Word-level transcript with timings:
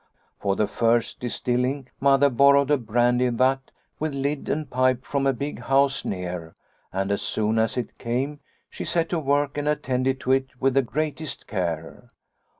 "For 0.41 0.55
the 0.55 0.65
first 0.65 1.19
distilling 1.19 1.87
Mother 1.99 2.31
borrowed 2.31 2.71
a 2.71 2.77
brandy 2.79 3.29
vat 3.29 3.69
with 3.99 4.15
lid 4.15 4.49
and 4.49 4.67
pipe 4.67 5.05
from 5.05 5.27
a 5.27 5.31
big 5.31 5.59
house 5.61 6.03
near, 6.03 6.55
and 6.91 7.11
as 7.11 7.21
soon 7.21 7.59
as 7.59 7.77
it 7.77 7.95
came 7.99 8.39
she 8.67 8.83
set 8.83 9.09
to 9.09 9.19
work 9.19 9.59
and 9.59 9.67
attended 9.67 10.19
to 10.21 10.31
it 10.31 10.59
with 10.59 10.73
the 10.73 10.81
greatest 10.81 11.45
care. 11.45 12.07